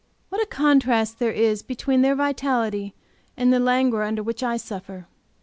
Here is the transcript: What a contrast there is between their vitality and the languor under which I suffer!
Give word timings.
What 0.29 0.41
a 0.41 0.47
contrast 0.47 1.19
there 1.19 1.31
is 1.31 1.61
between 1.61 2.01
their 2.01 2.15
vitality 2.15 2.95
and 3.37 3.53
the 3.53 3.59
languor 3.59 4.01
under 4.01 4.23
which 4.23 4.41
I 4.41 4.57
suffer! 4.57 5.05